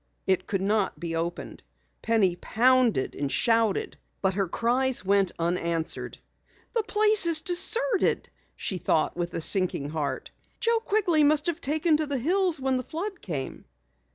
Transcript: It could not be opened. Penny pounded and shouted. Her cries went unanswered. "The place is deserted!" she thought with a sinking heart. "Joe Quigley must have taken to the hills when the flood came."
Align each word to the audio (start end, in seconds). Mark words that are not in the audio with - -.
It 0.25 0.47
could 0.47 0.63
not 0.63 0.99
be 0.99 1.15
opened. 1.15 1.61
Penny 2.01 2.35
pounded 2.35 3.13
and 3.13 3.31
shouted. 3.31 3.99
Her 4.23 4.47
cries 4.47 5.05
went 5.05 5.31
unanswered. 5.37 6.17
"The 6.73 6.81
place 6.81 7.27
is 7.27 7.41
deserted!" 7.41 8.27
she 8.55 8.79
thought 8.79 9.15
with 9.15 9.35
a 9.35 9.41
sinking 9.41 9.89
heart. 9.89 10.31
"Joe 10.59 10.79
Quigley 10.79 11.23
must 11.23 11.45
have 11.45 11.61
taken 11.61 11.97
to 11.97 12.07
the 12.07 12.17
hills 12.17 12.59
when 12.59 12.77
the 12.77 12.83
flood 12.83 13.21
came." 13.21 13.65